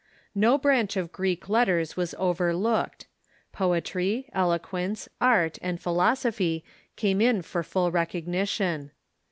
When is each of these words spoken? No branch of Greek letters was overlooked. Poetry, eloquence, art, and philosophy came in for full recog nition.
No 0.33 0.57
branch 0.57 0.97
of 0.97 1.11
Greek 1.11 1.47
letters 1.47 1.95
was 1.95 2.15
overlooked. 2.17 3.05
Poetry, 3.51 4.27
eloquence, 4.33 5.07
art, 5.21 5.59
and 5.61 5.79
philosophy 5.79 6.65
came 6.95 7.21
in 7.21 7.43
for 7.43 7.61
full 7.61 7.91
recog 7.91 8.25
nition. 8.25 8.89